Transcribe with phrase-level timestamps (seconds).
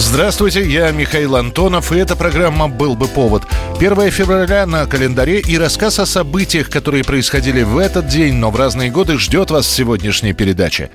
[0.00, 3.42] Здравствуйте, я Михаил Антонов, и эта программа «Был бы повод».
[3.80, 8.56] 1 февраля на календаре и рассказ о событиях, которые происходили в этот день, но в
[8.56, 10.90] разные годы, ждет вас в сегодняшней передаче.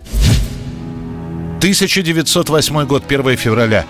[1.63, 3.85] 1908 год, 1 февраля.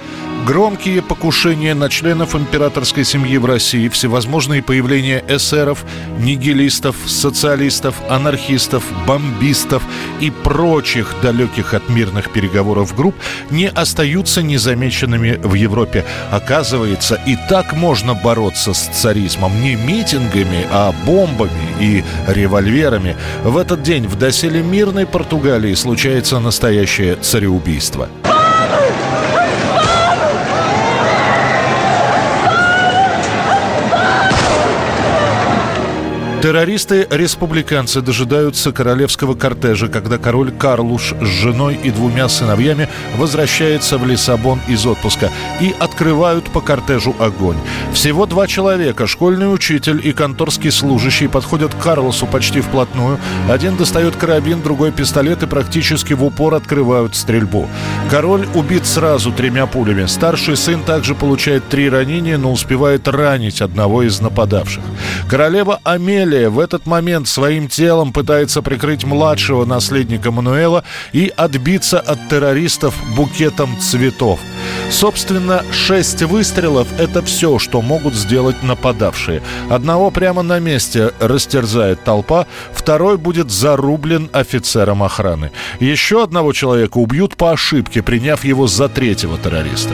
[0.45, 5.85] Громкие покушения на членов императорской семьи в России, всевозможные появления эсеров,
[6.19, 9.81] нигилистов, социалистов, анархистов, бомбистов
[10.19, 13.15] и прочих далеких от мирных переговоров групп
[13.49, 16.05] не остаются незамеченными в Европе.
[16.29, 21.49] Оказывается, и так можно бороться с царизмом не митингами, а бомбами
[21.79, 23.15] и револьверами.
[23.43, 28.09] В этот день в доселе мирной Португалии случается настоящее цареубийство самоубийства–
[36.43, 44.59] Террористы-республиканцы дожидаются королевского кортежа, когда король Карлуш с женой и двумя сыновьями возвращается в Лиссабон
[44.67, 47.55] из отпуска и открывают по кортежу огонь.
[47.93, 53.19] Всего два человека, школьный учитель и конторский служащий, подходят к Карлосу почти вплотную.
[53.49, 57.69] Один достает карабин, другой пистолет и практически в упор открывают стрельбу.
[58.11, 60.07] Король убит сразу тремя пулями.
[60.07, 64.83] Старший сын также получает три ранения, но успевает ранить одного из нападавших.
[65.29, 71.99] Королева Амелия Амелия в этот момент своим телом пытается прикрыть младшего наследника Мануэла и отбиться
[71.99, 74.39] от террористов букетом цветов.
[74.89, 79.41] Собственно, шесть выстрелов– это все, что могут сделать нападавшие.
[79.69, 85.51] Одного прямо на месте растерзает толпа, второй будет зарублен офицером охраны.
[85.79, 89.93] Еще одного человека убьют по ошибке, приняв его за третьего террориста.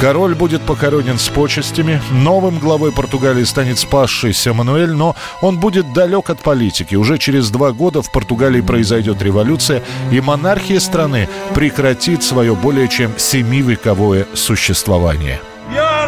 [0.00, 2.00] Король будет похоронен с почестями.
[2.12, 6.94] Новым главой Португалии станет спасшийся Мануэль, но он будет далек от политики.
[6.94, 9.82] Уже через два года в Португалии произойдет революция,
[10.12, 15.40] и монархия страны прекратит свое более чем семивековое существование.
[15.74, 15.98] Я!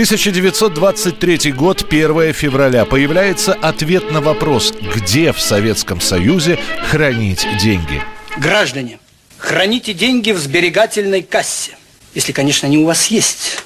[0.00, 2.86] 1923 год, 1 февраля.
[2.86, 8.02] Появляется ответ на вопрос, где в Советском Союзе хранить деньги.
[8.38, 8.98] Граждане,
[9.36, 11.76] храните деньги в сберегательной кассе.
[12.14, 13.62] Если, конечно, они у вас есть.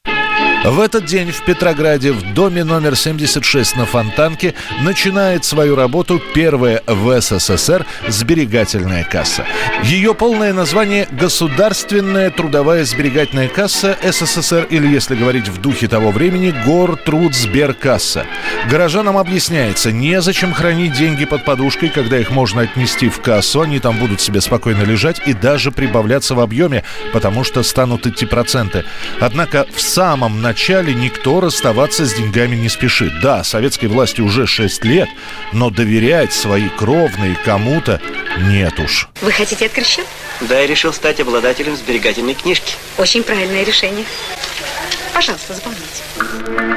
[0.65, 6.83] В этот день в Петрограде в доме номер 76 на Фонтанке начинает свою работу первая
[6.87, 9.45] в СССР сберегательная касса.
[9.83, 16.55] Ее полное название– Государственная трудовая сберегательная касса СССР или, если говорить в духе того времени,
[16.65, 18.25] Гортруд-Сберкасса.
[18.71, 23.99] Горожанам объясняется, незачем хранить деньги под подушкой, когда их можно отнести в кассу, они там
[23.99, 28.87] будут себе спокойно лежать и даже прибавляться в объеме, потому что станут идти проценты.
[29.21, 33.19] Однако в самом начале начале никто расставаться с деньгами не спешит.
[33.21, 35.09] Да, советской власти уже 6 лет,
[35.53, 38.01] но доверять свои кровные кому-то
[38.39, 39.09] нет уж.
[39.21, 40.07] Вы хотите открыть счет?
[40.43, 42.75] Да, я решил стать обладателем сберегательной книжки.
[42.99, 44.05] Очень правильное решение.
[45.15, 46.05] Пожалуйста, заполняйте.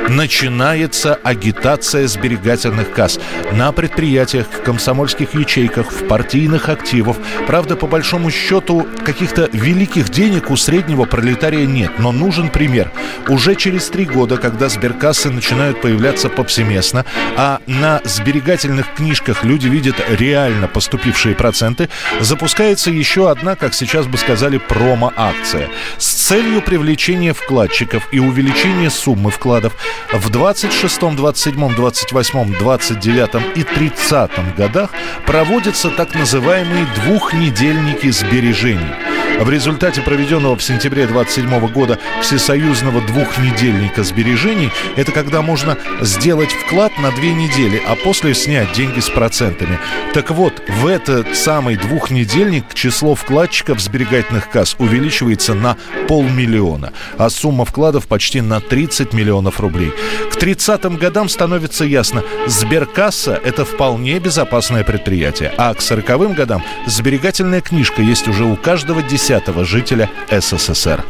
[0.10, 3.20] Начинается агитация сберегательных касс
[3.52, 7.18] на предприятиях, комсомольских ячейках, в партийных активах.
[7.46, 12.00] Правда, по большому счету, каких-то великих денег у среднего пролетария нет.
[12.00, 12.92] Но нужен пример.
[13.28, 17.06] Уже через три года, когда сберкассы начинают появляться повсеместно,
[17.36, 21.90] а на сберегательных книжках люди видят реально поступившие проценты,
[22.22, 25.68] запускается еще одна, как сейчас бы сказали, промо-акция.
[25.98, 29.74] С целью привлечения вкладчиков и увеличение суммы вкладов
[30.12, 34.92] в 26, 27, 28, 29 и 30 годах
[35.26, 39.17] проводятся так называемые двухнедельники сбережений.
[39.40, 46.92] В результате проведенного в сентябре 27 года всесоюзного двухнедельника сбережений, это когда можно сделать вклад
[46.98, 49.78] на две недели, а после снять деньги с процентами.
[50.16, 57.64] Так вот, в этот самый двухнедельник число вкладчиков сберегательных касс увеличивается на полмиллиона, а сумма
[57.64, 59.94] вкладов почти на 30 миллионов рублей.
[60.32, 67.62] К 30-м годам становится ясно, сберкасса– это вполне безопасное предприятие, а к 40-м годам сберегательная
[67.62, 69.27] книжка есть уже у каждого десятого
[69.66, 71.04] жителя СССР.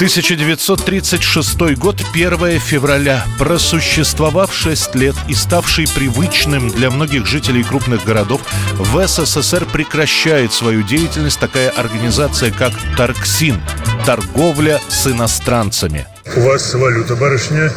[0.00, 3.24] 1936 год, 1 февраля.
[3.38, 8.40] Просуществовав 6 лет и ставший привычным для многих жителей крупных городов,
[8.78, 13.60] в СССР прекращает свою деятельность такая организация, как Тарксин–
[14.06, 16.06] торговля с иностранцами.
[16.34, 17.70] У вас валюта, барышня,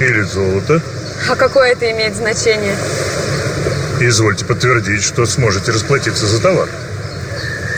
[0.00, 0.82] или золото?
[1.28, 2.76] А какое это имеет значение?
[4.00, 6.68] Извольте подтвердить, что сможете расплатиться за товар.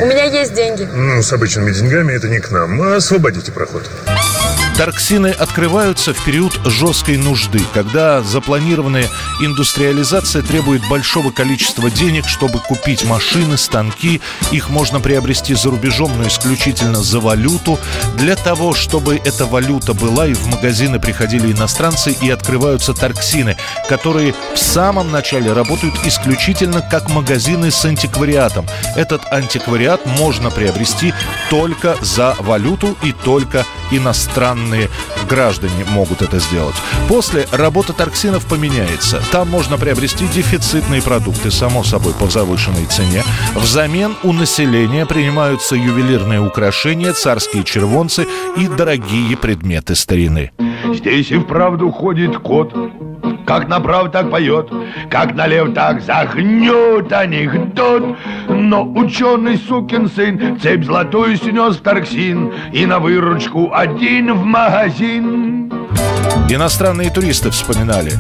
[0.00, 0.88] У меня есть деньги.
[0.92, 2.80] Ну, с обычными деньгами это не к нам.
[2.82, 3.88] Освободите проход.
[4.80, 9.10] Торксины открываются в период жесткой нужды, когда запланированная
[9.42, 14.22] индустриализация требует большого количества денег, чтобы купить машины, станки.
[14.52, 17.78] Их можно приобрести за рубежом, но исключительно за валюту.
[18.16, 24.34] Для того, чтобы эта валюта была, и в магазины приходили иностранцы, и открываются торксины, которые
[24.54, 28.64] в самом начале работают исключительно как магазины с антиквариатом.
[28.96, 31.12] Этот антиквариат можно приобрести
[31.50, 34.88] только за валюту и только иностранные иностранные
[35.28, 36.74] граждане могут это сделать.
[37.08, 39.22] После работа торксинов поменяется.
[39.32, 43.22] Там можно приобрести дефицитные продукты, само собой, по завышенной цене.
[43.54, 48.26] Взамен у населения принимаются ювелирные украшения, царские червонцы
[48.56, 50.52] и дорогие предметы старины.
[50.94, 52.74] Здесь и вправду ходит кот,
[53.50, 54.70] как направо, так поет,
[55.10, 58.16] как налево, так загнет анекдот.
[58.48, 65.68] Но ученый сукин сын цепь золотую снес в Тарксин И на выручку один в магазин.
[66.48, 68.12] Иностранные туристы вспоминали.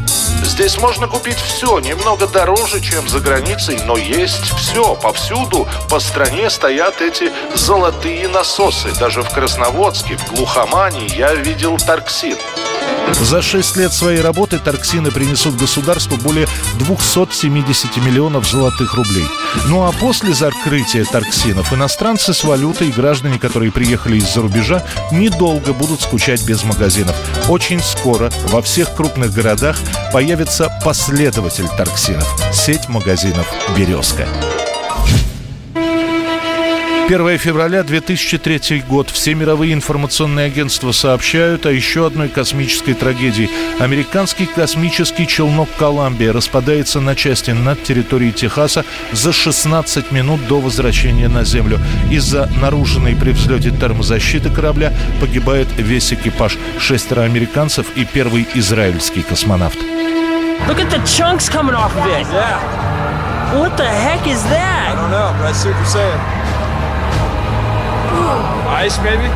[0.42, 4.96] Здесь можно купить все, немного дороже, чем за границей, но есть все.
[4.96, 8.88] Повсюду по стране стоят эти золотые насосы.
[8.98, 12.36] Даже в Красноводске, в Глухомане я видел Тарксин.
[13.14, 16.46] За 6 лет своей работы торксины принесут государству более
[16.78, 19.26] 270 миллионов золотых рублей.
[19.66, 25.72] Ну а после закрытия торксинов иностранцы с валютой и граждане, которые приехали из-за рубежа, недолго
[25.72, 27.16] будут скучать без магазинов.
[27.48, 29.76] Очень скоро во всех крупных городах
[30.12, 33.46] появится последователь торксинов– сеть магазинов
[33.76, 34.26] «Березка».
[37.10, 39.10] 1 февраля 2003 год.
[39.10, 43.50] Все мировые информационные агентства сообщают о еще одной космической трагедии.
[43.80, 51.26] Американский космический челнок «Коламбия» распадается на части над территорией Техаса за 16 минут до возвращения
[51.26, 51.80] на Землю.
[52.12, 56.58] Из-за нарушенной при взлете термозащиты корабля погибает весь экипаж.
[56.78, 59.78] Шестеро американцев и первый израильский космонавт.
[60.68, 62.24] Look at the chunks coming off of it.
[62.32, 63.58] Yeah.
[63.58, 64.92] What the heck is that?
[64.92, 66.39] I don't know, but I see what you're saying.
[68.70, 69.28] Ice, maybe?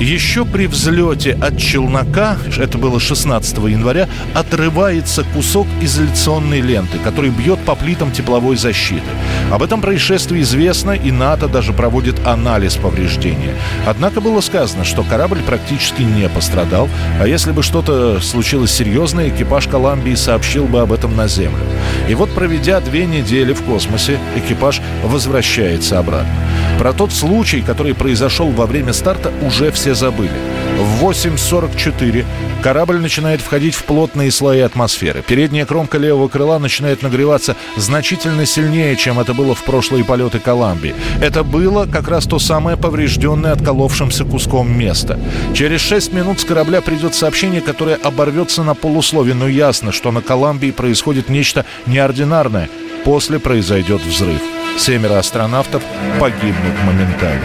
[0.00, 7.58] Еще при взлете от челнока, это было 16 января, отрывается кусок изоляционной ленты, который бьет
[7.60, 9.06] по плитам тепловой защиты.
[9.50, 13.54] Об этом происшествии известно, и НАТО даже проводит анализ повреждения.
[13.86, 19.66] Однако было сказано, что корабль практически не пострадал, а если бы что-то случилось серьезное, экипаж
[19.66, 21.64] Колумбии сообщил бы об этом на Землю.
[22.08, 26.34] И вот, проведя две недели в космосе, экипаж возвращается обратно.
[26.78, 30.30] Про тот случай, который произошел во время старта, уже все забыли.
[30.78, 32.24] В 8.44
[32.62, 35.22] корабль начинает входить в плотные слои атмосферы.
[35.26, 40.94] Передняя кромка левого крыла начинает нагреваться значительно сильнее, чем это было в прошлые полеты Коламбии.
[41.22, 45.18] Это было как раз то самое поврежденное отколовшимся куском место.
[45.54, 50.20] Через 6 минут с корабля придет сообщение, которое оборвется на полуслове, но ясно, что на
[50.20, 52.68] Коламбии происходит нечто неординарное.
[53.04, 54.42] После произойдет взрыв.
[54.78, 55.82] Семеро астронавтов
[56.20, 57.42] погибнут моментально.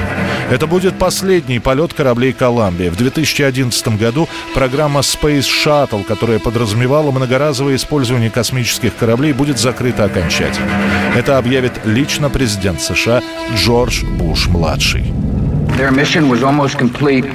[0.49, 2.91] Это будет последний полет кораблей «Коламбия».
[2.91, 10.67] В 2011 году программа Space Shuttle, которая подразумевала многоразовое использование космических кораблей, будет закрыта окончательно.
[11.15, 13.21] Это объявит лично президент США
[13.55, 15.13] Джордж Буш-младший.
[15.77, 17.25] Their mission was almost complete,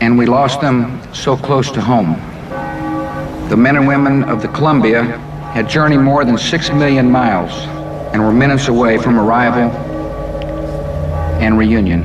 [0.00, 2.14] and we lost them so close to home.
[3.48, 5.02] The men and women of the Columbia
[5.54, 7.66] had journeyed more than six million miles–
[8.12, 9.70] and we're minutes away from arrival
[11.40, 12.04] and reunion.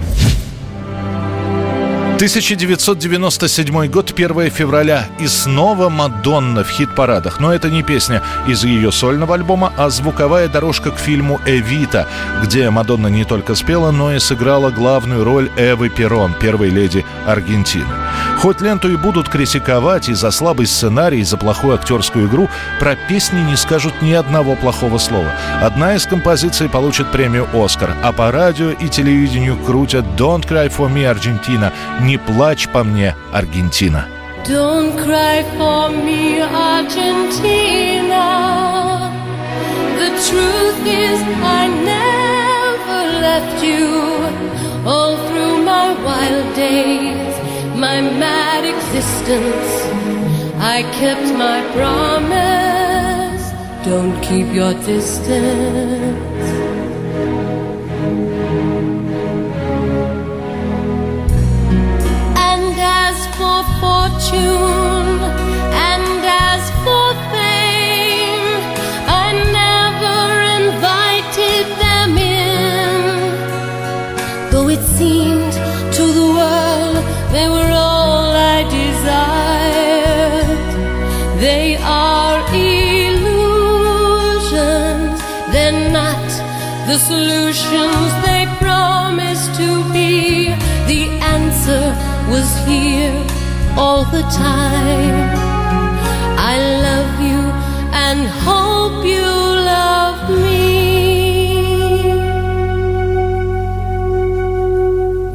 [2.15, 5.05] 1997 год, 1 февраля.
[5.19, 7.41] И снова Мадонна в хит-парадах.
[7.41, 12.07] Но это не песня из ее сольного альбома, а звуковая дорожка к фильму «Эвита»,
[12.41, 17.93] где Мадонна не только спела, но и сыграла главную роль Эвы Перрон, первой леди Аргентины.
[18.37, 22.49] Хоть ленту и будут критиковать и за слабый сценарий, и за плохую актерскую игру,
[22.79, 25.31] про песни не скажут ни одного плохого слова.
[25.61, 30.91] Одна из композиций получит премию «Оскар», а по радио и телевидению крутят «Don't Cry For
[30.93, 34.05] Me, Argentina» «Не плачь по мне, Аргентина».
[34.47, 38.25] Don't cry for me, Argentina.
[39.97, 43.87] The truth is, I never left you
[44.85, 47.25] all through my wild days.
[49.25, 49.73] Distance.
[50.57, 53.43] I kept my promise.
[53.85, 56.45] Don't keep your distance.
[62.49, 64.84] And as for fortune,
[92.29, 93.13] was here
[93.77, 95.38] all the time.
[96.53, 96.55] I
[96.88, 97.41] love you
[98.05, 99.29] and hope you
[99.74, 100.55] love me.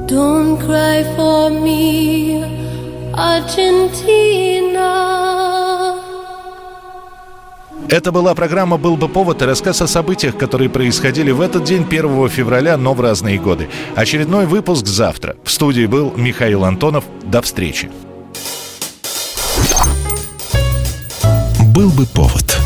[0.06, 2.42] Don't cry for me,
[3.14, 5.19] Argentina.
[7.90, 11.82] Это была программа «Был бы повод» и рассказ о событиях, которые происходили в этот день,
[11.82, 13.68] 1 февраля, но в разные годы.
[13.96, 15.34] Очередной выпуск завтра.
[15.42, 17.02] В студии был Михаил Антонов.
[17.24, 17.90] До встречи.
[21.74, 22.56] «Был бы повод»